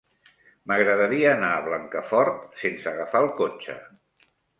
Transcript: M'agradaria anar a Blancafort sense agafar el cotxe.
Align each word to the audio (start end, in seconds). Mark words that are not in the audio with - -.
M'agradaria 0.69 1.33
anar 1.33 1.49
a 1.57 1.59
Blancafort 1.67 2.39
sense 2.63 2.89
agafar 2.93 3.21
el 3.25 3.29
cotxe. 3.43 3.77